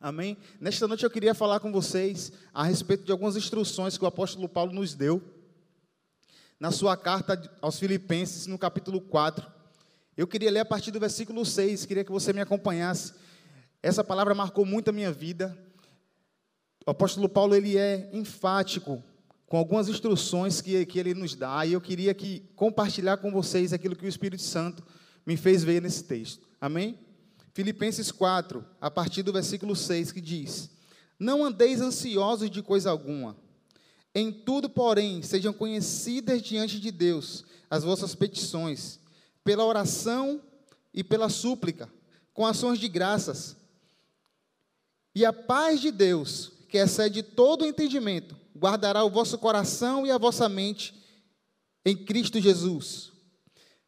[0.00, 0.38] Amém?
[0.58, 4.48] Nesta noite eu queria falar com vocês a respeito de algumas instruções que o apóstolo
[4.48, 5.22] Paulo nos deu
[6.58, 9.46] na sua carta aos Filipenses, no capítulo 4.
[10.16, 13.12] Eu queria ler a partir do versículo 6, queria que você me acompanhasse.
[13.82, 15.54] Essa palavra marcou muito a minha vida.
[16.86, 19.04] O apóstolo Paulo ele é enfático
[19.46, 23.70] com algumas instruções que, que ele nos dá, e eu queria que compartilhar com vocês
[23.74, 24.82] aquilo que o Espírito Santo
[25.26, 26.48] me fez ver nesse texto.
[26.58, 26.98] Amém?
[27.52, 30.70] Filipenses 4, a partir do versículo 6, que diz:
[31.18, 33.36] Não andeis ansiosos de coisa alguma.
[34.14, 38.98] Em tudo, porém, sejam conhecidas diante de Deus as vossas petições,
[39.44, 40.42] pela oração
[40.92, 41.88] e pela súplica,
[42.34, 43.56] com ações de graças.
[45.14, 50.18] E a paz de Deus, que excede todo entendimento, guardará o vosso coração e a
[50.18, 50.94] vossa mente
[51.84, 53.12] em Cristo Jesus.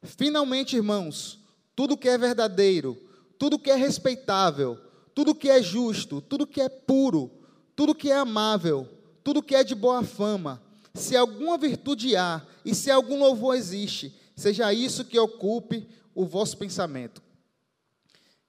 [0.02, 1.38] Finalmente, irmãos,
[1.76, 2.98] tudo que é verdadeiro,
[3.42, 4.78] tudo que é respeitável,
[5.12, 7.28] tudo que é justo, tudo que é puro,
[7.74, 8.88] tudo que é amável,
[9.24, 10.62] tudo que é de boa fama,
[10.94, 16.56] se alguma virtude há e se algum louvor existe, seja isso que ocupe o vosso
[16.56, 17.20] pensamento.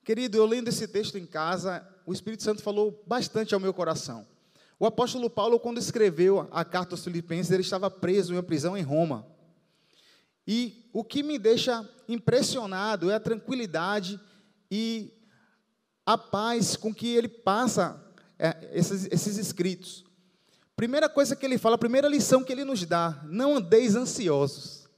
[0.03, 4.27] Querido, eu lendo esse texto em casa, o Espírito Santo falou bastante ao meu coração.
[4.79, 8.77] O apóstolo Paulo, quando escreveu a carta aos Filipenses, ele estava preso em uma prisão
[8.77, 9.25] em Roma.
[10.47, 14.19] E o que me deixa impressionado é a tranquilidade
[14.75, 15.13] e
[16.03, 18.03] a paz com que ele passa
[18.39, 20.03] é, esses, esses escritos.
[20.75, 24.89] Primeira coisa que ele fala, a primeira lição que ele nos dá: não andeis ansiosos.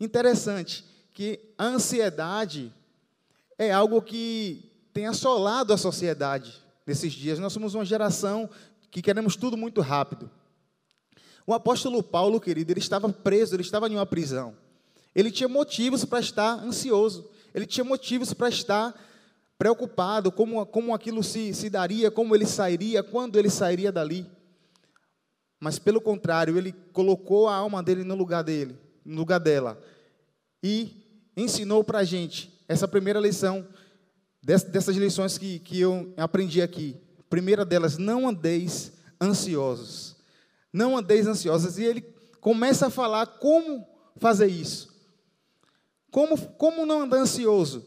[0.00, 2.72] Interessante que a ansiedade
[3.58, 6.54] é algo que tem assolado a sociedade
[6.86, 7.38] nesses dias.
[7.38, 8.48] Nós somos uma geração
[8.90, 10.30] que queremos tudo muito rápido.
[11.46, 14.56] O apóstolo Paulo, querido, ele estava preso, ele estava em uma prisão.
[15.14, 18.94] Ele tinha motivos para estar ansioso ele tinha motivos para estar
[19.56, 24.26] preocupado, como, como aquilo se, se daria, como ele sairia, quando ele sairia dali.
[25.58, 29.82] Mas pelo contrário, ele colocou a alma dele no lugar dele, no lugar dela,
[30.62, 30.92] e
[31.34, 33.66] ensinou para a gente essa primeira lição,
[34.42, 36.94] dessas lições que, que eu aprendi aqui.
[37.30, 40.14] Primeira delas, não andeis ansiosos.
[40.70, 41.78] Não andeis ansiosos.
[41.78, 42.02] E ele
[42.38, 44.94] começa a falar como fazer isso.
[46.10, 47.84] Como, como não andar ansioso?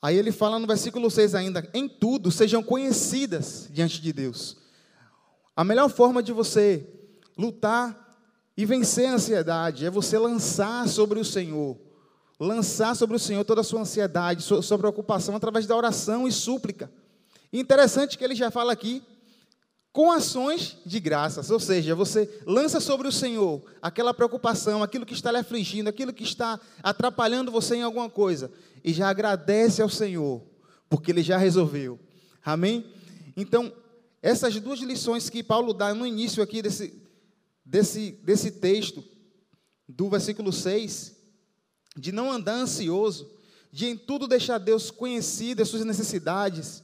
[0.00, 4.56] Aí ele fala no versículo 6 ainda: em tudo sejam conhecidas diante de Deus.
[5.54, 6.88] A melhor forma de você
[7.38, 8.18] lutar
[8.56, 11.78] e vencer a ansiedade é você lançar sobre o Senhor,
[12.38, 16.90] lançar sobre o Senhor toda a sua ansiedade, sua preocupação através da oração e súplica.
[17.52, 19.02] Interessante que ele já fala aqui
[19.92, 25.12] com ações de graças, ou seja, você lança sobre o Senhor aquela preocupação, aquilo que
[25.12, 28.50] está lhe afligindo, aquilo que está atrapalhando você em alguma coisa,
[28.82, 30.42] e já agradece ao Senhor,
[30.88, 32.00] porque Ele já resolveu.
[32.42, 32.90] Amém?
[33.36, 33.70] Então,
[34.22, 36.94] essas duas lições que Paulo dá no início aqui desse,
[37.64, 39.04] desse, desse texto,
[39.86, 41.14] do versículo 6,
[41.98, 43.30] de não andar ansioso,
[43.70, 46.82] de em tudo deixar Deus conhecido as suas necessidades,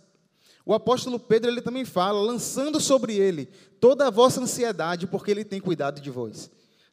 [0.68, 3.46] o apóstolo Pedro ele também fala, lançando sobre ele
[3.80, 6.50] toda a vossa ansiedade, porque ele tem cuidado de vós.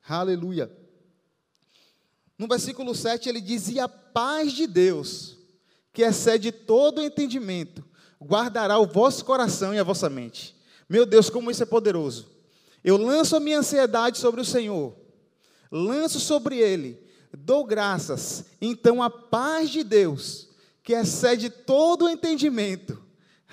[0.08, 0.72] Aleluia.
[2.40, 5.38] No versículo 7 ele diz: E a paz de Deus,
[5.92, 7.84] que excede todo o entendimento,
[8.18, 10.56] guardará o vosso coração e a vossa mente.
[10.88, 12.32] Meu Deus, como isso é poderoso.
[12.82, 14.96] Eu lanço a minha ansiedade sobre o Senhor,
[15.70, 16.98] lanço sobre Ele,
[17.38, 20.48] dou graças, então a paz de Deus,
[20.82, 23.04] que excede todo o entendimento,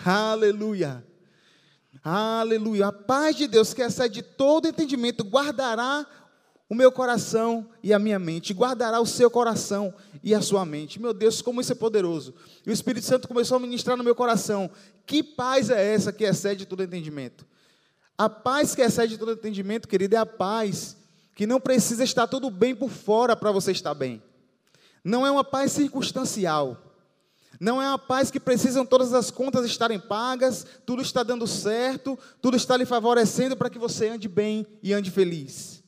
[0.04, 1.04] Aleluia.
[2.02, 2.88] Aleluia.
[2.88, 6.06] A paz de Deus, que excede todo entendimento, guardará
[6.68, 11.00] o meu coração e a minha mente, guardará o seu coração e a sua mente.
[11.00, 12.34] Meu Deus, como isso é poderoso.
[12.66, 14.70] E o Espírito Santo começou a ministrar no meu coração.
[15.06, 17.46] Que paz é essa que excede todo entendimento?
[18.16, 20.96] A paz que excede todo entendimento, querido, é a paz
[21.34, 24.22] que não precisa estar tudo bem por fora para você estar bem.
[25.04, 26.91] Não é uma paz circunstancial.
[27.62, 32.18] Não é a paz que precisam todas as contas estarem pagas, tudo está dando certo,
[32.40, 35.80] tudo está lhe favorecendo para que você ande bem e ande feliz.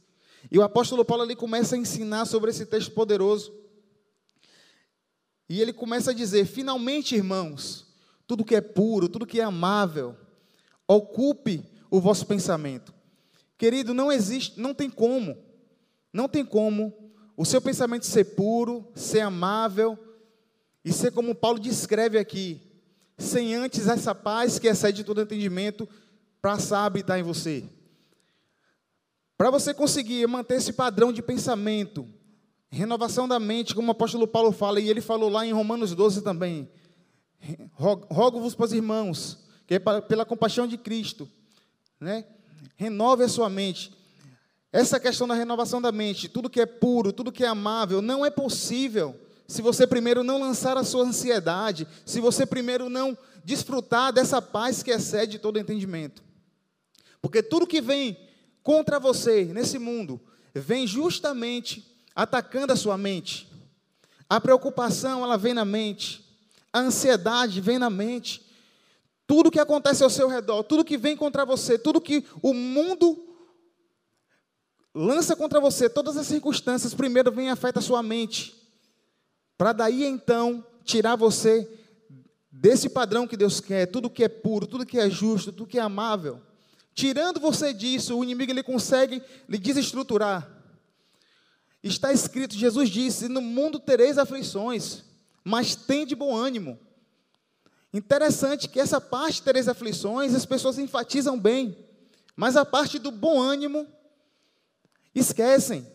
[0.52, 3.52] E o apóstolo Paulo ali começa a ensinar sobre esse texto poderoso.
[5.48, 7.88] E ele começa a dizer: finalmente, irmãos,
[8.24, 10.14] tudo que é puro, tudo que é amável,
[10.86, 12.94] ocupe o vosso pensamento.
[13.58, 15.36] Querido, não existe, não tem como,
[16.12, 19.98] não tem como o seu pensamento ser puro, ser amável,
[20.84, 22.60] e ser como Paulo descreve aqui,
[23.16, 25.88] sem antes essa paz que excede todo entendimento,
[26.42, 27.64] passar a habitar em você.
[29.36, 32.06] Para você conseguir manter esse padrão de pensamento,
[32.70, 36.22] renovação da mente, como o apóstolo Paulo fala, e ele falou lá em Romanos 12
[36.22, 36.68] também.
[37.72, 41.28] Rogo-vos, pois, irmãos, que é pela compaixão de Cristo,
[41.98, 42.26] né?
[42.76, 43.92] renove a sua mente.
[44.72, 48.24] Essa questão da renovação da mente, tudo que é puro, tudo que é amável, não
[48.24, 54.12] é possível se você primeiro não lançar a sua ansiedade, se você primeiro não desfrutar
[54.12, 56.22] dessa paz que excede todo entendimento.
[57.20, 58.16] Porque tudo que vem
[58.62, 60.20] contra você nesse mundo
[60.54, 63.48] vem justamente atacando a sua mente.
[64.28, 66.24] A preocupação, ela vem na mente.
[66.72, 68.44] A ansiedade vem na mente.
[69.26, 73.26] Tudo que acontece ao seu redor, tudo que vem contra você, tudo que o mundo
[74.94, 78.63] lança contra você, todas as circunstâncias, primeiro vem e afeta a sua mente.
[79.56, 81.68] Para daí então tirar você
[82.50, 85.78] desse padrão que Deus quer, tudo que é puro, tudo que é justo, tudo que
[85.78, 86.40] é amável.
[86.94, 90.48] Tirando você disso, o inimigo ele consegue lhe desestruturar.
[91.82, 95.02] Está escrito, Jesus disse: No mundo tereis aflições,
[95.42, 96.78] mas tem de bom ânimo.
[97.92, 101.76] Interessante que essa parte tereis aflições, as pessoas enfatizam bem,
[102.34, 103.86] mas a parte do bom ânimo
[105.14, 105.86] esquecem.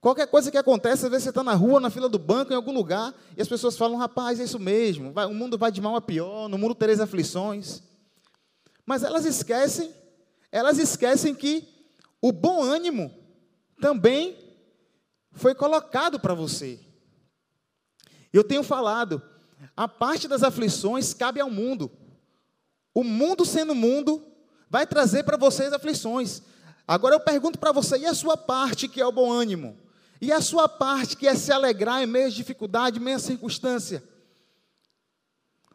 [0.00, 2.56] Qualquer coisa que acontece, às vezes você está na rua, na fila do banco, em
[2.56, 5.80] algum lugar, e as pessoas falam, rapaz, é isso mesmo, vai, o mundo vai de
[5.80, 7.82] mal a pior, no mundo tereis aflições.
[8.86, 9.94] Mas elas esquecem,
[10.50, 11.68] elas esquecem que
[12.20, 13.14] o bom ânimo
[13.78, 14.38] também
[15.32, 16.80] foi colocado para você.
[18.32, 19.22] Eu tenho falado,
[19.76, 21.90] a parte das aflições cabe ao mundo.
[22.94, 24.24] O mundo sendo mundo,
[24.70, 26.42] vai trazer para vocês aflições.
[26.88, 29.76] Agora eu pergunto para você, e a sua parte que é o bom ânimo?
[30.20, 33.20] E a sua parte que é se alegrar em meio à dificuldade, em meio à
[33.20, 34.02] circunstância?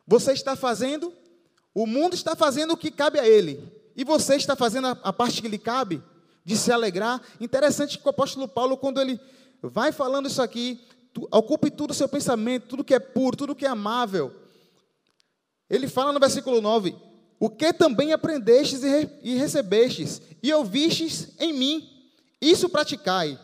[0.06, 1.12] Você está fazendo,
[1.74, 3.60] o mundo está fazendo o que cabe a ele.
[3.96, 6.04] E você está fazendo a, a parte que lhe cabe,
[6.44, 7.20] de se alegrar.
[7.42, 9.20] Interessante que o apóstolo Paulo, quando ele
[9.64, 10.80] vai falando isso aqui,
[11.12, 14.32] tu, ocupe tudo o seu pensamento, tudo que é puro, tudo que é amável.
[15.68, 16.96] Ele fala no versículo 9:
[17.40, 21.90] O que também aprendestes e, re, e recebestes, e ouvistes em mim,
[22.40, 23.40] isso praticai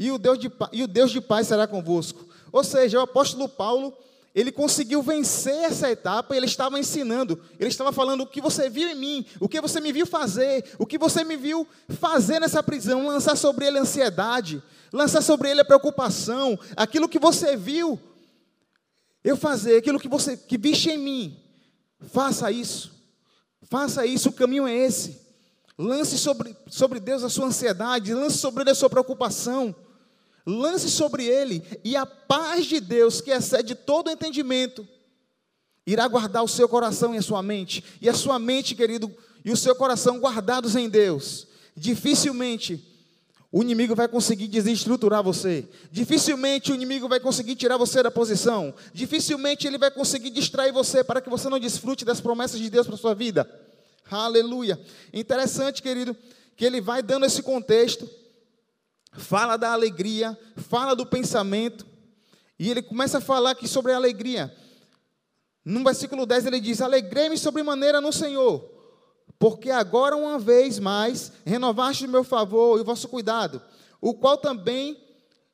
[0.00, 2.26] e o Deus de, e o Deus de paz será convosco.
[2.50, 3.92] Ou seja, o apóstolo Paulo,
[4.34, 8.88] ele conseguiu vencer essa etapa, ele estava ensinando, ele estava falando o que você viu
[8.88, 11.68] em mim, o que você me viu fazer, o que você me viu
[12.00, 17.18] fazer nessa prisão, lançar sobre ele a ansiedade, lançar sobre ele a preocupação, aquilo que
[17.18, 18.00] você viu
[19.22, 21.38] eu fazer, aquilo que você que viste em mim,
[22.08, 22.90] faça isso.
[23.64, 25.20] Faça isso, o caminho é esse.
[25.76, 29.76] Lance sobre, sobre Deus a sua ansiedade, lance sobre ele a sua preocupação.
[30.50, 34.86] Lance sobre ele, e a paz de Deus, que excede todo entendimento,
[35.86, 37.84] irá guardar o seu coração e a sua mente.
[38.00, 39.14] E a sua mente, querido,
[39.44, 41.46] e o seu coração guardados em Deus.
[41.76, 42.86] Dificilmente
[43.52, 45.68] o inimigo vai conseguir desestruturar você.
[45.90, 48.72] Dificilmente o inimigo vai conseguir tirar você da posição.
[48.94, 52.86] Dificilmente ele vai conseguir distrair você para que você não desfrute das promessas de Deus
[52.86, 53.50] para a sua vida.
[54.08, 54.80] Aleluia.
[55.12, 56.16] Interessante, querido,
[56.56, 58.08] que ele vai dando esse contexto
[59.12, 61.86] fala da alegria, fala do pensamento,
[62.58, 64.54] e ele começa a falar aqui sobre a alegria.
[65.64, 68.68] No versículo 10 ele diz: Alegrei-me sobremaneira no Senhor,
[69.38, 73.62] porque agora uma vez mais renovaste o meu favor e o vosso cuidado,
[74.00, 75.02] o qual também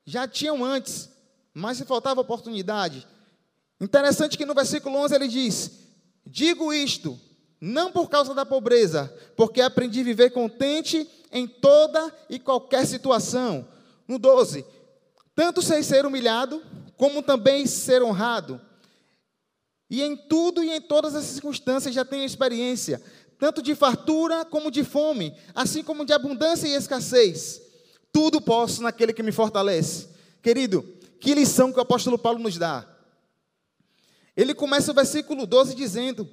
[0.05, 1.09] já tinham antes,
[1.53, 3.07] mas se faltava oportunidade.
[3.79, 5.71] Interessante que no versículo 11 ele diz:
[6.25, 7.19] Digo isto,
[7.59, 13.67] não por causa da pobreza, porque aprendi a viver contente em toda e qualquer situação.
[14.07, 14.65] No 12,
[15.35, 16.63] tanto sei ser humilhado,
[16.95, 18.61] como também ser honrado.
[19.89, 23.01] E em tudo e em todas as circunstâncias já tenho experiência,
[23.39, 27.61] tanto de fartura como de fome, assim como de abundância e escassez.
[28.11, 30.09] Tudo posso naquele que me fortalece.
[30.41, 30.81] Querido,
[31.19, 32.87] que lição que o apóstolo Paulo nos dá.
[34.35, 36.29] Ele começa o versículo 12 dizendo: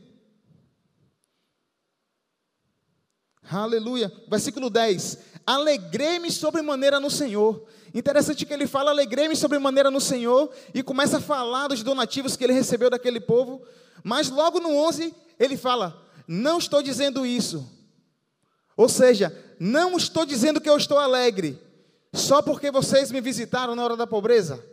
[3.51, 4.13] Aleluia.
[4.29, 5.19] Versículo 10.
[5.47, 7.67] Alegrei-me sobremaneira no Senhor.
[7.95, 12.43] Interessante que ele fala, alegrei-me sobremaneira no Senhor, e começa a falar dos donativos que
[12.43, 13.63] ele recebeu daquele povo.
[14.03, 17.65] Mas logo no 11, ele fala: Não estou dizendo isso.
[18.77, 21.59] Ou seja, não estou dizendo que eu estou alegre,
[22.13, 24.65] só porque vocês me visitaram na hora da pobreza.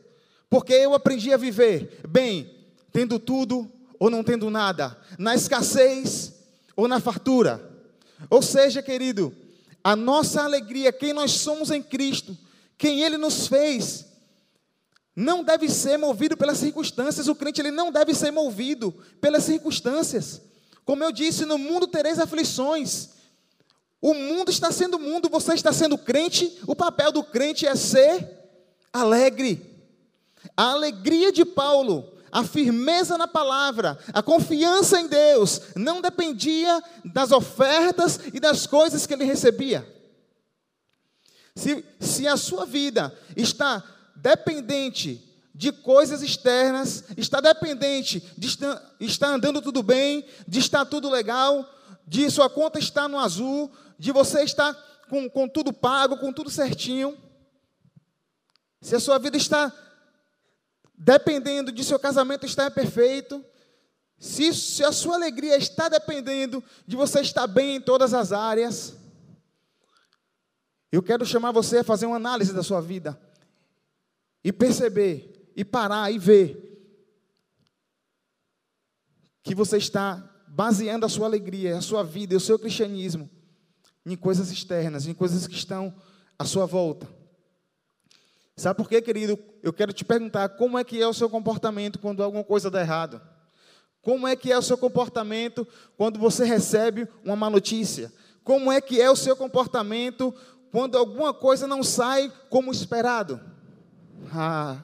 [0.50, 2.52] Porque eu aprendi a viver bem,
[2.92, 6.34] tendo tudo ou não tendo nada, na escassez
[6.76, 7.71] ou na fartura.
[8.30, 9.36] Ou seja, querido,
[9.84, 12.38] a nossa alegria, quem nós somos em Cristo,
[12.78, 14.06] quem Ele nos fez,
[15.16, 17.28] não deve ser movido pelas circunstâncias.
[17.28, 20.42] O crente ele não deve ser movido pelas circunstâncias.
[20.86, 23.10] Como eu disse, no mundo tereis aflições.
[24.02, 26.60] O mundo está sendo mundo, você está sendo crente.
[26.66, 28.28] O papel do crente é ser
[28.92, 29.64] alegre.
[30.56, 37.32] A alegria de Paulo, a firmeza na palavra, a confiança em Deus, não dependia das
[37.32, 39.88] ofertas e das coisas que ele recebia.
[41.56, 43.84] Se, se a sua vida está
[44.16, 48.48] dependente de coisas externas, está dependente de
[49.00, 51.68] estar, andando tudo bem, de estar tudo legal,
[52.08, 53.70] de sua conta estar no azul,
[54.00, 54.74] de você estar
[55.10, 57.18] com, com tudo pago, com tudo certinho.
[58.82, 59.72] Se a sua vida está
[61.04, 63.44] dependendo de seu casamento estar perfeito,
[64.20, 68.96] se, se a sua alegria está dependendo de você estar bem em todas as áreas,
[70.92, 73.20] eu quero chamar você a fazer uma análise da sua vida
[74.44, 76.68] e perceber, e parar e ver
[79.42, 83.28] que você está baseando a sua alegria, a sua vida e o seu cristianismo
[84.06, 85.96] em coisas externas, em coisas que estão
[86.38, 87.21] à sua volta.
[88.56, 89.40] Sabe por quê, querido?
[89.64, 92.82] Eu quero te perguntar como é que é o seu comportamento quando alguma coisa dá
[92.82, 93.22] errado.
[94.02, 98.12] Como é que é o seu comportamento quando você recebe uma má notícia?
[98.44, 100.34] Como é que é o seu comportamento
[100.72, 103.40] quando alguma coisa não sai como esperado?
[104.34, 104.84] Ah,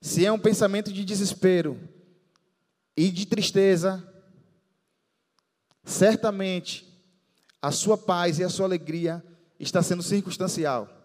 [0.00, 1.80] se é um pensamento de desespero
[2.96, 4.02] e de tristeza,
[5.84, 6.86] certamente
[7.60, 9.24] a sua paz e a sua alegria
[9.58, 10.95] está sendo circunstancial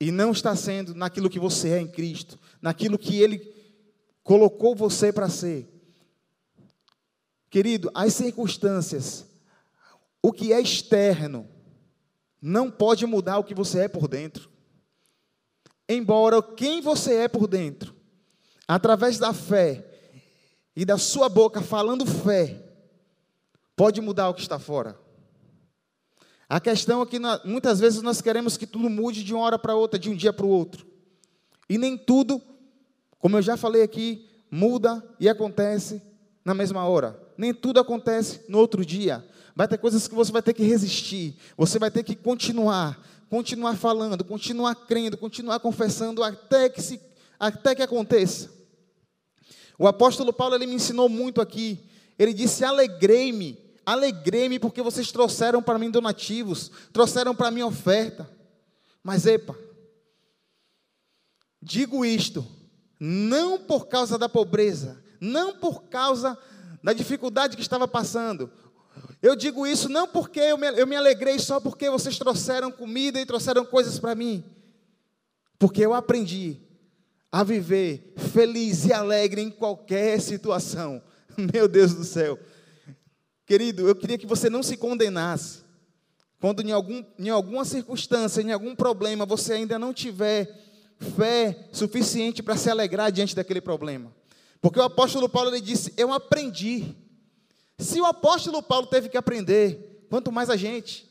[0.00, 3.38] e não está sendo naquilo que você é em Cristo, naquilo que Ele
[4.22, 5.70] colocou você para ser.
[7.48, 9.26] Querido, as circunstâncias,
[10.20, 11.48] o que é externo,
[12.40, 14.50] não pode mudar o que você é por dentro.
[15.88, 17.94] Embora quem você é por dentro,
[18.66, 19.84] através da fé
[20.74, 22.60] e da sua boca falando fé,
[23.76, 24.98] pode mudar o que está fora.
[26.48, 29.74] A questão é que muitas vezes nós queremos que tudo mude de uma hora para
[29.74, 30.86] outra, de um dia para o outro.
[31.68, 32.40] E nem tudo,
[33.18, 36.02] como eu já falei aqui, muda e acontece
[36.44, 37.18] na mesma hora.
[37.36, 39.24] Nem tudo acontece no outro dia.
[39.56, 41.36] Vai ter coisas que você vai ter que resistir.
[41.56, 47.00] Você vai ter que continuar, continuar falando, continuar crendo, continuar confessando até que se
[47.38, 48.50] até que aconteça.
[49.78, 51.80] O apóstolo Paulo ele me ensinou muito aqui.
[52.18, 58.28] Ele disse: "Alegrei-me Alegrei-me porque vocês trouxeram para mim donativos, trouxeram para mim oferta.
[59.02, 59.54] Mas, epa,
[61.60, 62.46] digo isto,
[62.98, 66.38] não por causa da pobreza, não por causa
[66.82, 68.50] da dificuldade que estava passando.
[69.20, 73.20] Eu digo isso não porque eu me, eu me alegrei só porque vocês trouxeram comida
[73.20, 74.44] e trouxeram coisas para mim.
[75.58, 76.60] Porque eu aprendi
[77.32, 81.02] a viver feliz e alegre em qualquer situação.
[81.52, 82.38] Meu Deus do céu.
[83.46, 85.62] Querido, eu queria que você não se condenasse.
[86.40, 90.48] Quando em, algum, em alguma circunstância, em algum problema, você ainda não tiver
[91.16, 94.14] fé suficiente para se alegrar diante daquele problema.
[94.60, 96.94] Porque o apóstolo Paulo ele disse: Eu aprendi.
[97.78, 101.08] Se o apóstolo Paulo teve que aprender, quanto mais a gente.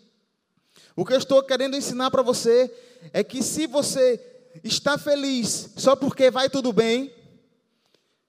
[0.95, 2.71] O que eu estou querendo ensinar para você
[3.11, 4.19] é que se você
[4.63, 7.13] está feliz só porque vai tudo bem,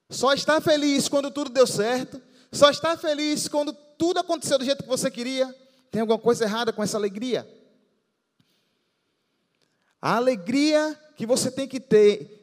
[0.09, 2.21] só está feliz quando tudo deu certo,
[2.51, 5.55] só está feliz quando tudo aconteceu do jeito que você queria.
[5.91, 7.49] Tem alguma coisa errada com essa alegria?
[10.01, 12.43] A alegria que você tem que ter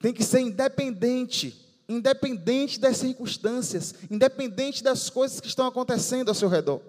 [0.00, 6.48] tem que ser independente, independente das circunstâncias, independente das coisas que estão acontecendo ao seu
[6.48, 6.80] redor.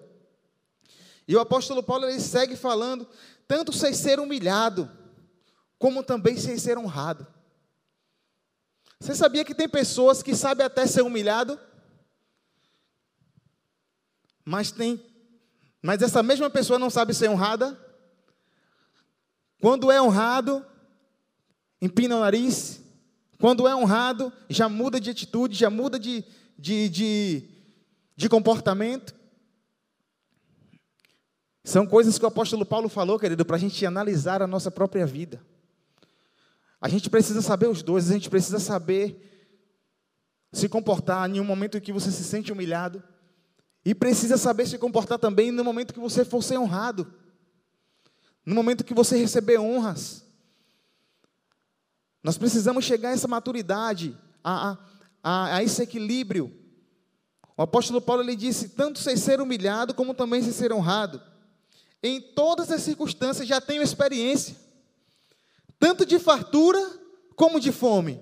[1.27, 3.07] E o apóstolo Paulo ele segue falando,
[3.47, 4.89] tanto sem ser humilhado,
[5.77, 7.27] como também sem ser honrado.
[8.99, 11.59] Você sabia que tem pessoas que sabem até ser humilhado?
[14.45, 15.01] Mas tem,
[15.81, 17.77] mas essa mesma pessoa não sabe ser honrada.
[19.59, 20.65] Quando é honrado,
[21.81, 22.81] empina o nariz.
[23.39, 26.23] Quando é honrado, já muda de atitude, já muda de,
[26.57, 27.49] de, de,
[28.15, 29.13] de comportamento.
[31.65, 35.05] São coisas que o apóstolo Paulo falou, querido, para a gente analisar a nossa própria
[35.05, 35.41] vida.
[36.79, 39.29] A gente precisa saber os dois, a gente precisa saber
[40.51, 43.03] se comportar em um momento em que você se sente humilhado
[43.85, 47.11] e precisa saber se comportar também no momento que você for ser honrado.
[48.45, 50.23] No momento que você receber honras.
[52.21, 54.77] Nós precisamos chegar a essa maturidade, a,
[55.21, 56.53] a, a esse equilíbrio.
[57.57, 61.21] O apóstolo Paulo ele disse: tanto sem ser humilhado, como também sem ser honrado.
[62.01, 64.55] Em todas as circunstâncias já tenho experiência,
[65.77, 66.79] tanto de fartura
[67.35, 68.19] como de fome.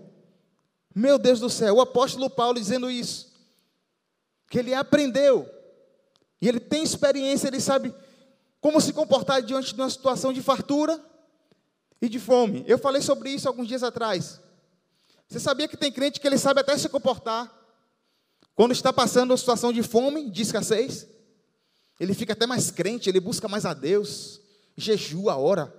[0.93, 3.30] Meu Deus do céu, o apóstolo Paulo dizendo isso
[4.51, 5.49] que ele aprendeu.
[6.41, 7.95] E ele tem experiência, ele sabe
[8.59, 11.01] como se comportar diante de uma situação de fartura
[12.01, 12.65] e de fome.
[12.67, 14.41] Eu falei sobre isso alguns dias atrás.
[15.27, 17.49] Você sabia que tem crente que ele sabe até se comportar
[18.53, 21.07] quando está passando uma situação de fome, de escassez?
[21.97, 24.41] Ele fica até mais crente, ele busca mais a Deus,
[24.75, 25.73] jejua, ora.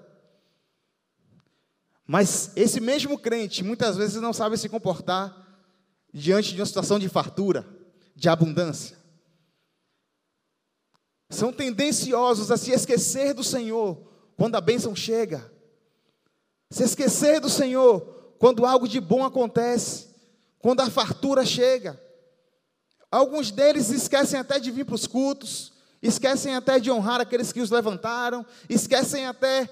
[2.07, 5.37] Mas esse mesmo crente muitas vezes não sabe se comportar
[6.13, 7.82] diante de uma situação de fartura,
[8.15, 8.97] de abundância.
[11.31, 13.99] São tendenciosos a se esquecer do Senhor
[14.37, 15.51] quando a bênção chega.
[16.71, 20.09] Se esquecer do Senhor quando algo de bom acontece,
[20.59, 22.01] quando a fartura chega.
[23.11, 27.61] Alguns deles esquecem até de vir para os cultos, esquecem até de honrar aqueles que
[27.61, 29.69] os levantaram, esquecem até,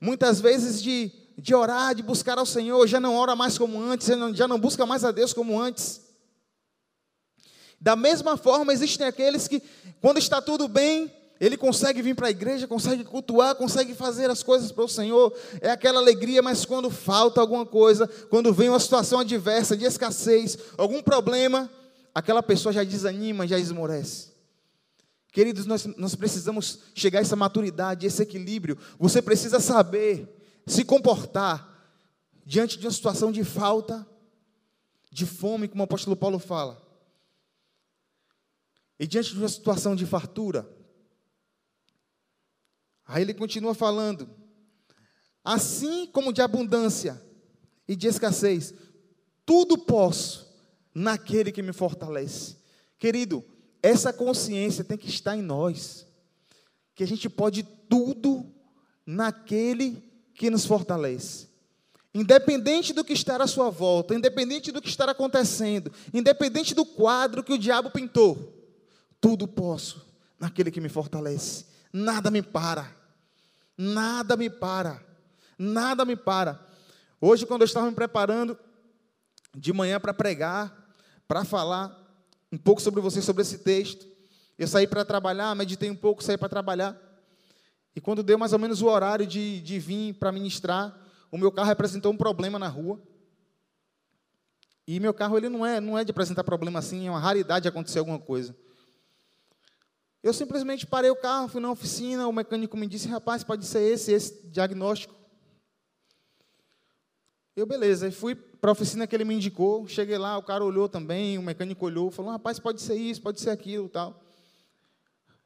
[0.00, 4.08] muitas vezes, de de orar, de buscar ao Senhor, já não ora mais como antes,
[4.34, 6.00] já não busca mais a Deus como antes.
[7.80, 9.62] Da mesma forma, existem aqueles que,
[10.00, 14.42] quando está tudo bem, ele consegue vir para a igreja, consegue cultuar, consegue fazer as
[14.42, 18.80] coisas para o Senhor, é aquela alegria, mas quando falta alguma coisa, quando vem uma
[18.80, 21.70] situação adversa, de escassez, algum problema,
[22.12, 24.32] aquela pessoa já desanima, já esmorece.
[25.30, 28.76] Queridos, nós, nós precisamos chegar a essa maturidade, esse equilíbrio.
[28.98, 30.26] Você precisa saber
[30.66, 31.68] se comportar
[32.44, 34.04] diante de uma situação de falta,
[35.12, 36.82] de fome, como o apóstolo Paulo fala,
[38.98, 40.68] e diante de uma situação de fartura.
[43.06, 44.28] Aí ele continua falando,
[45.42, 47.22] assim como de abundância
[47.86, 48.74] e de escassez,
[49.46, 50.46] tudo posso
[50.94, 52.56] naquele que me fortalece.
[52.98, 53.42] Querido,
[53.82, 56.06] essa consciência tem que estar em nós,
[56.94, 58.52] que a gente pode tudo
[59.06, 60.02] naquele
[60.34, 61.48] que nos fortalece.
[62.12, 67.42] Independente do que está à sua volta, independente do que está acontecendo, independente do quadro
[67.42, 68.57] que o diabo pintou,
[69.20, 70.06] tudo posso
[70.38, 71.66] naquele que me fortalece.
[71.92, 72.94] Nada me para.
[73.76, 75.02] Nada me para.
[75.58, 76.64] Nada me para.
[77.20, 78.58] Hoje, quando eu estava me preparando
[79.54, 80.94] de manhã para pregar,
[81.26, 81.96] para falar
[82.52, 84.06] um pouco sobre você, sobre esse texto,
[84.58, 86.96] eu saí para trabalhar, meditei um pouco, saí para trabalhar.
[87.94, 90.96] E quando deu mais ou menos o horário de, de vir para ministrar,
[91.30, 93.00] o meu carro apresentou um problema na rua.
[94.86, 97.68] E meu carro ele não é, não é de apresentar problema assim, é uma raridade
[97.68, 98.56] acontecer alguma coisa.
[100.22, 103.80] Eu simplesmente parei o carro, fui na oficina, o mecânico me disse, rapaz, pode ser
[103.80, 105.14] esse, esse diagnóstico.
[107.54, 110.88] Eu, beleza, fui para a oficina que ele me indicou, cheguei lá, o cara olhou
[110.88, 114.22] também, o mecânico olhou, falou, rapaz, pode ser isso, pode ser aquilo, tal.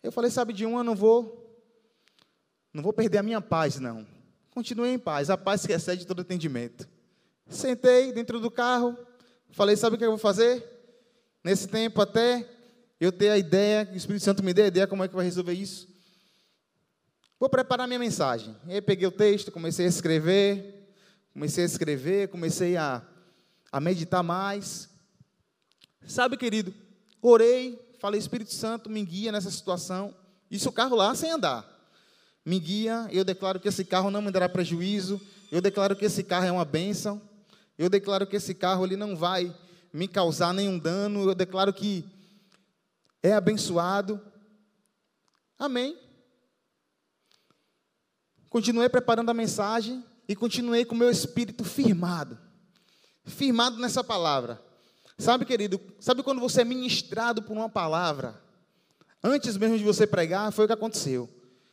[0.03, 1.61] Eu falei, sabe de um, eu não vou,
[2.73, 4.07] não vou perder a minha paz, não.
[4.51, 6.87] Continuei em paz, a paz que excede todo entendimento.
[7.49, 8.97] Sentei dentro do carro,
[9.51, 10.63] falei: sabe o que eu vou fazer?
[11.43, 12.47] Nesse tempo, até
[13.03, 15.25] eu ter a ideia, o Espírito Santo me dê a ideia como é que vai
[15.25, 15.89] resolver isso.
[17.39, 18.57] Vou preparar minha mensagem.
[18.67, 20.95] Aí peguei o texto, comecei a escrever,
[21.33, 23.03] comecei a escrever, comecei a,
[23.73, 24.89] a meditar mais.
[26.07, 26.73] Sabe, querido,
[27.21, 30.15] orei, falei, Espírito Santo, me guia nessa situação.
[30.51, 31.73] Isso o carro lá sem andar
[32.45, 36.25] me guia, eu declaro que esse carro não me dará prejuízo, eu declaro que esse
[36.25, 37.23] carro é uma bênção,
[37.79, 39.55] eu declaro que esse carro ele não vai
[39.93, 42.05] me causar nenhum dano, eu declaro que
[43.23, 44.21] é abençoado.
[45.59, 45.99] Amém.
[48.49, 52.39] Continuei preparando a mensagem e continuei com o meu espírito firmado.
[53.25, 54.63] Firmado nessa palavra.
[55.17, 58.43] Sabe, querido, sabe quando você é ministrado por uma palavra?
[59.23, 61.29] Antes mesmo de você pregar, foi o que aconteceu.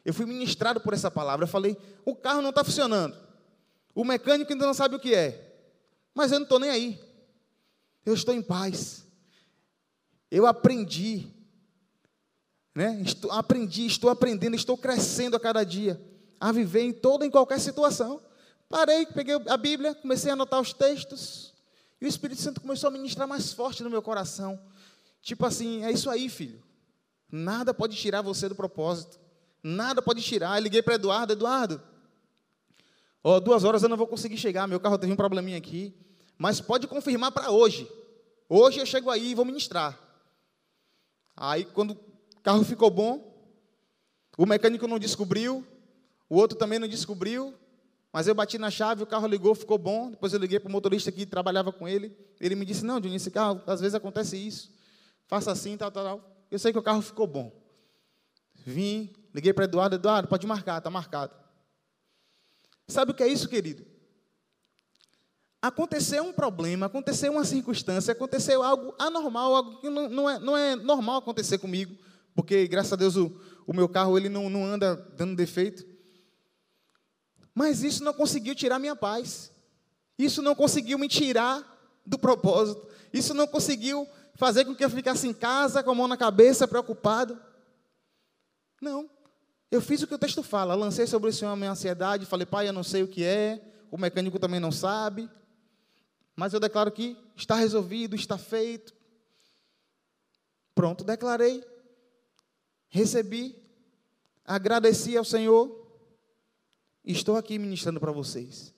[0.06, 1.46] Eu fui ministrado por essa palavra.
[1.46, 3.18] Eu falei: o carro não está funcionando.
[3.96, 5.50] O mecânico ainda não sabe o que é.
[6.14, 7.00] Mas eu não estou nem aí.
[8.06, 9.06] Eu estou em paz.
[10.30, 11.39] Eu aprendi.
[12.80, 13.02] Né?
[13.02, 16.02] Estou, aprendi, estou aprendendo, estou crescendo a cada dia.
[16.40, 18.22] A viver em toda, em qualquer situação.
[18.70, 21.54] Parei, peguei a Bíblia, comecei a anotar os textos.
[22.00, 24.58] E o Espírito Santo começou a ministrar mais forte no meu coração.
[25.22, 26.64] Tipo assim, é isso aí, filho.
[27.30, 29.20] Nada pode tirar você do propósito.
[29.62, 30.58] Nada pode tirar.
[30.58, 31.84] Eu liguei para Eduardo, Eduardo,
[33.22, 35.94] ó, duas horas eu não vou conseguir chegar, meu carro teve um probleminha aqui,
[36.38, 37.92] mas pode confirmar para hoje.
[38.48, 40.00] Hoje eu chego aí e vou ministrar.
[41.36, 42.08] Aí, quando
[42.50, 43.32] carro ficou bom,
[44.36, 45.64] o mecânico não descobriu,
[46.28, 47.54] o outro também não descobriu,
[48.12, 50.10] mas eu bati na chave, o carro ligou, ficou bom.
[50.10, 52.12] Depois eu liguei para o motorista que trabalhava com ele.
[52.42, 54.74] Ele me disse: Não, Juninho, esse carro, às vezes acontece isso.
[55.28, 56.46] Faça assim, tal, tal, tal.
[56.50, 57.52] Eu sei que o carro ficou bom.
[58.66, 61.36] Vim, liguei para Eduardo, Eduardo, pode marcar, está marcado.
[62.88, 63.86] Sabe o que é isso, querido?
[65.62, 70.58] Aconteceu um problema, aconteceu uma circunstância, aconteceu algo anormal, algo que não, não, é, não
[70.58, 71.96] é normal acontecer comigo,
[72.36, 75.86] porque graças a Deus o, o meu carro ele não, não anda dando defeito.
[77.54, 79.52] Mas isso não conseguiu tirar minha paz.
[80.18, 81.64] Isso não conseguiu me tirar
[82.06, 82.88] do propósito.
[83.12, 86.68] Isso não conseguiu fazer com que eu ficasse em casa com a mão na cabeça,
[86.68, 87.40] preocupado.
[88.82, 89.10] Não.
[89.72, 90.74] Eu fiz o que o texto fala.
[90.76, 92.26] Lancei sobre o Senhor a minha ansiedade.
[92.26, 93.62] Falei, pai, eu não sei o que é.
[93.92, 95.30] O mecânico também não sabe.
[96.36, 98.94] Mas eu declaro que está resolvido, está feito.
[100.74, 101.64] Pronto, declarei.
[102.90, 103.56] Recebi.
[104.44, 105.80] Agradeci ao Senhor.
[107.06, 108.74] E estou aqui ministrando para vocês.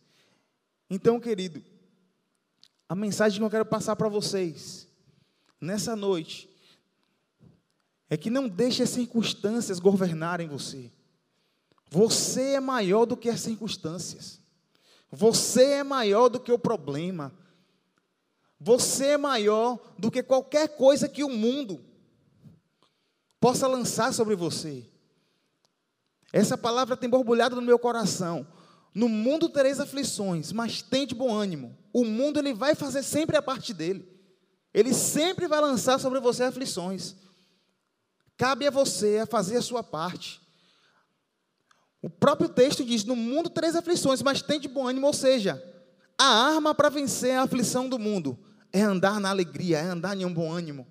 [0.90, 1.64] Então, querido,
[2.88, 4.88] a mensagem que eu quero passar para vocês
[5.60, 6.50] nessa noite
[8.10, 10.92] é que não deixe as circunstâncias governarem você.
[11.90, 14.42] Você é maior do que as circunstâncias.
[15.10, 17.34] Você é maior do que o problema.
[18.60, 21.84] Você é maior do que qualquer coisa que o mundo
[23.42, 24.86] possa lançar sobre você.
[26.32, 28.48] Essa palavra tem borbulhado no meu coração.
[28.94, 31.76] No mundo tereis aflições, mas tente bom ânimo.
[31.92, 34.08] O mundo ele vai fazer sempre a parte dele.
[34.74, 37.16] Ele sempre vai lançar sobre você aflições.
[38.38, 40.40] Cabe a você a fazer a sua parte.
[42.02, 45.62] O próprio texto diz: No mundo três aflições, mas tem de bom ânimo, ou seja,
[46.18, 48.38] a arma para vencer a aflição do mundo
[48.72, 50.88] é andar na alegria, é andar em um bom ânimo.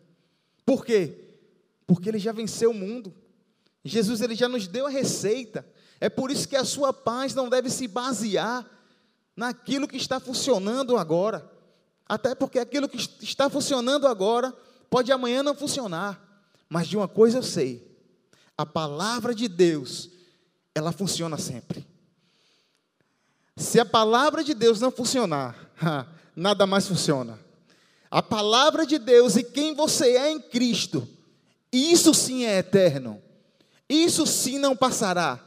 [0.66, 1.29] Por quê?
[1.90, 3.12] Porque ele já venceu o mundo.
[3.85, 5.66] Jesus ele já nos deu a receita.
[6.00, 8.64] É por isso que a sua paz não deve se basear
[9.35, 11.50] naquilo que está funcionando agora.
[12.09, 14.57] Até porque aquilo que está funcionando agora
[14.88, 16.44] pode amanhã não funcionar.
[16.68, 17.85] Mas de uma coisa eu sei:
[18.57, 20.11] a palavra de Deus,
[20.72, 21.85] ela funciona sempre.
[23.57, 25.57] Se a palavra de Deus não funcionar,
[26.37, 27.37] nada mais funciona.
[28.09, 31.09] A palavra de Deus e quem você é em Cristo,
[31.72, 33.22] isso sim é eterno.
[33.88, 35.38] Isso sim não passará.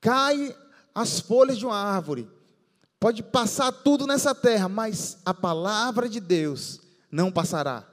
[0.00, 0.56] Cai
[0.94, 2.28] as folhas de uma árvore,
[2.98, 6.80] Pode passar tudo nessa terra, mas a palavra de Deus
[7.10, 7.86] não passará.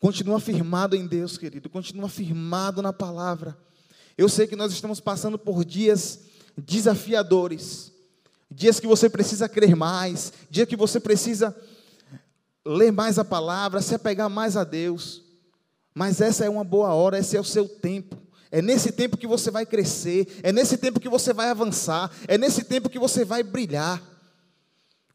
[0.00, 1.68] Continua firmado em Deus, querido.
[1.68, 3.56] Continua firmado na palavra.
[4.16, 6.20] Eu sei que nós estamos passando por dias
[6.56, 7.92] desafiadores.
[8.50, 10.32] Dias que você precisa crer mais.
[10.50, 11.54] Dias que você precisa
[12.64, 15.22] ler mais a palavra, se apegar mais a Deus.
[15.94, 18.16] Mas essa é uma boa hora, esse é o seu tempo.
[18.50, 22.38] É nesse tempo que você vai crescer, é nesse tempo que você vai avançar, é
[22.38, 24.02] nesse tempo que você vai brilhar.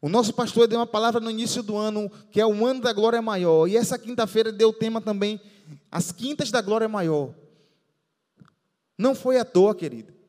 [0.02, 2.92] O nosso pastor deu uma palavra no início do ano, que é o ano da
[2.92, 5.40] glória maior, e essa quinta-feira deu o tema também,
[5.90, 7.34] as quintas da glória maior.
[8.96, 10.19] Não foi à toa, querido.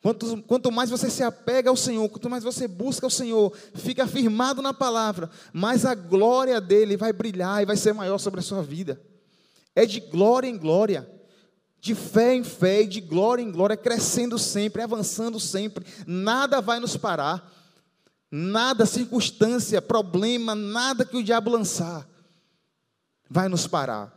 [0.00, 4.06] Quanto, quanto mais você se apega ao Senhor, quanto mais você busca o Senhor, fica
[4.06, 8.42] firmado na palavra, mais a glória dele vai brilhar e vai ser maior sobre a
[8.42, 9.00] sua vida.
[9.74, 11.18] É de glória em glória
[11.80, 16.96] de fé em fé, de glória em glória, crescendo sempre, avançando sempre, nada vai nos
[16.96, 17.52] parar,
[18.30, 22.08] nada, circunstância, problema, nada que o diabo lançar,
[23.30, 24.14] vai nos parar.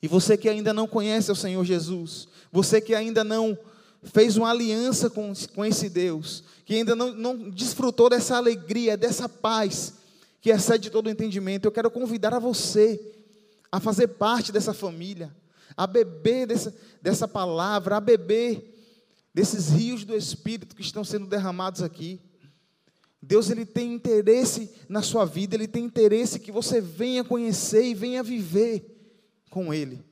[0.00, 3.58] E você que ainda não conhece o Senhor Jesus, você que ainda não
[4.02, 9.28] fez uma aliança com, com esse Deus, que ainda não, não desfrutou dessa alegria, dessa
[9.28, 9.94] paz,
[10.40, 13.00] que excede todo o entendimento, eu quero convidar a você
[13.70, 15.34] a fazer parte dessa família
[15.78, 18.74] a beber dessa, dessa palavra, a beber
[19.32, 22.20] desses rios do Espírito que estão sendo derramados aqui.
[23.22, 27.94] Deus ele tem interesse na sua vida, ele tem interesse que você venha conhecer e
[27.94, 28.96] venha viver
[29.50, 30.04] com ele.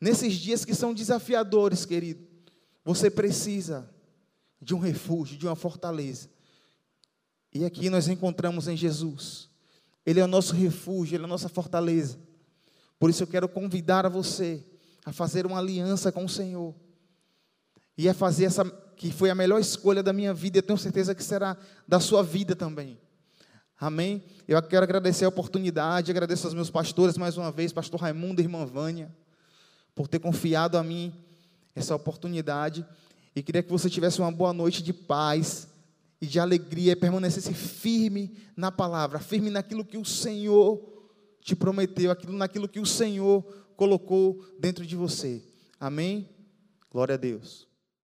[0.00, 2.24] Nesses dias que são desafiadores, querido,
[2.86, 3.90] você precisa
[4.62, 6.30] de um refúgio, de uma fortaleza.
[7.52, 9.50] E aqui nós encontramos em Jesus.
[10.06, 12.16] Ele é o nosso refúgio, ele é a nossa fortaleza.
[12.96, 14.64] Por isso eu quero convidar a você
[15.04, 16.76] a fazer uma aliança com o Senhor.
[17.98, 18.64] E a fazer essa
[18.96, 21.56] que foi a melhor escolha da minha vida, eu tenho certeza que será
[21.88, 23.00] da sua vida também.
[23.80, 24.22] Amém?
[24.46, 28.44] Eu quero agradecer a oportunidade, agradeço aos meus pastores mais uma vez, pastor Raimundo e
[28.44, 29.12] irmã Vânia,
[29.92, 31.12] por ter confiado a mim
[31.76, 32.84] essa oportunidade.
[33.34, 35.68] E queria que você tivesse uma boa noite de paz
[36.20, 40.80] e de alegria e permanecesse firme na palavra, firme naquilo que o Senhor
[41.42, 43.42] te prometeu, aquilo naquilo que o Senhor
[43.76, 45.42] colocou dentro de você.
[45.78, 46.28] Amém?
[46.90, 47.68] Glória a Deus.